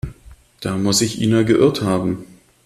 Da 0.61 0.77
muss 0.79 1.01
Ina 1.01 1.37
sich 1.41 1.47
geirrt 1.49 1.83
haben. 1.83 2.25